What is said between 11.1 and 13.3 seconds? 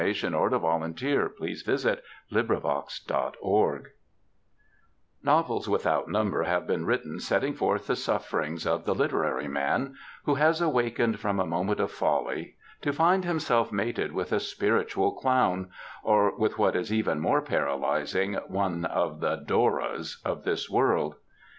from a moment of folly to find